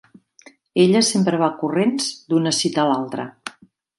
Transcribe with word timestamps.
Ella 0.83 1.01
sempre 1.09 1.41
va 1.41 1.51
corrents 1.59 2.09
d'una 2.33 2.55
cita 2.63 2.83
a 2.85 2.89
l'altra. 2.93 3.29